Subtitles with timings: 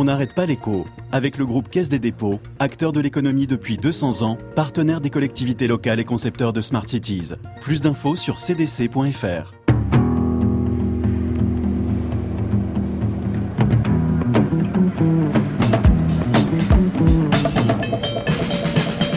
[0.00, 4.22] On n'arrête pas l'écho avec le groupe Caisse des dépôts, acteur de l'économie depuis 200
[4.22, 7.32] ans, partenaire des collectivités locales et concepteur de Smart Cities.
[7.60, 9.54] Plus d'infos sur cdc.fr.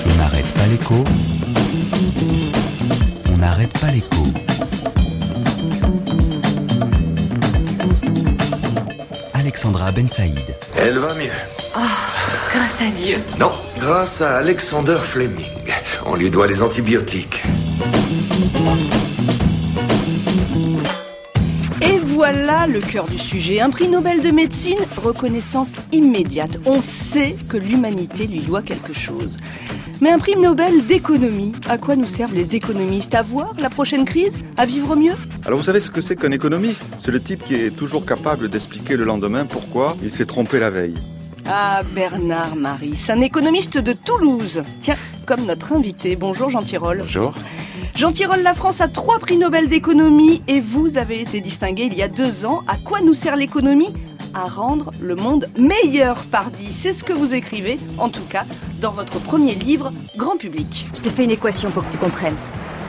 [0.07, 1.04] On n'arrête pas l'écho.
[3.32, 4.71] On n'arrête pas l'écho.
[9.52, 10.56] Alexandra Ben Saïd.
[10.78, 11.30] Elle va mieux.
[11.74, 13.18] Grâce à Dieu.
[13.38, 13.52] Non,
[13.82, 15.73] grâce à Alexander Fleming.
[16.05, 17.44] On lui doit les antibiotiques.
[22.14, 23.62] Voilà le cœur du sujet.
[23.62, 26.60] Un prix Nobel de médecine, reconnaissance immédiate.
[26.66, 29.38] On sait que l'humanité lui doit quelque chose.
[30.02, 33.16] Mais un prix Nobel d'économie, à quoi nous servent les économistes?
[33.16, 34.38] À voir la prochaine crise?
[34.58, 35.16] À vivre mieux?
[35.46, 36.84] Alors vous savez ce que c'est qu'un économiste?
[36.98, 40.70] C'est le type qui est toujours capable d'expliquer le lendemain pourquoi il s'est trompé la
[40.70, 40.96] veille.
[41.46, 44.64] Ah, Bernard Marie, un économiste de Toulouse.
[44.81, 46.18] Tiens, comme notre invité.
[46.18, 47.00] Bonjour Jean Tirole.
[47.03, 47.34] Bonjour.
[47.95, 51.94] Jean Tirole, la France a trois prix Nobel d'économie et vous avez été distingué il
[51.94, 52.64] y a deux ans.
[52.67, 53.94] À quoi nous sert l'économie?
[54.34, 56.72] À rendre le monde meilleur, pardi.
[56.72, 58.45] C'est ce que vous écrivez, en tout cas,
[58.80, 60.88] dans votre premier livre, Grand Public.
[60.95, 62.38] Je t'ai fait une équation pour que tu comprennes.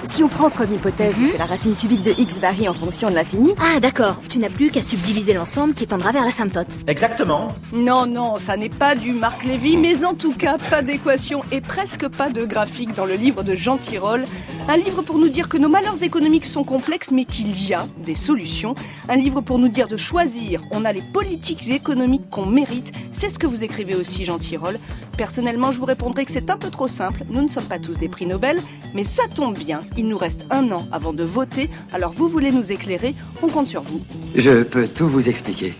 [0.05, 3.14] Si on prend comme hypothèse que la racine cubique de x varie en fonction de
[3.14, 6.67] l'infini, Ah d'accord, tu n'as plus qu'à subdiviser l'ensemble qui tendra vers l'asymptote.
[6.89, 7.48] Exactement.
[7.72, 11.61] Non, non, ça n'est pas du Marc Lévy, mais en tout cas, pas d'équation et
[11.61, 14.27] presque pas de graphique dans le livre de Jean Tirole.
[14.69, 17.86] Un livre pour nous dire que nos malheurs économiques sont complexes, mais qu'il y a
[18.05, 18.75] des solutions.
[19.08, 20.62] Un livre pour nous dire de choisir.
[20.73, 22.92] On a les politiques économiques qu'on mérite.
[23.12, 24.78] C'est ce que vous écrivez aussi, Jean Tirole.
[25.17, 27.25] Personnellement, je vous répondrai que c'est un peu trop simple.
[27.30, 28.61] Nous ne sommes pas tous des prix Nobel,
[28.95, 29.83] mais ça tombe bien.
[29.97, 31.69] Il nous reste un an avant de voter.
[31.93, 34.01] Alors vous voulez nous éclairer On compte sur vous.
[34.35, 35.75] Je peux tout vous expliquer.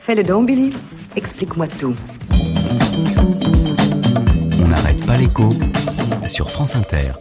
[0.00, 0.70] Fais le don, Billy.
[1.16, 1.94] Explique-moi tout.
[4.62, 5.52] On n'arrête pas l'écho
[6.24, 7.12] sur France Inter.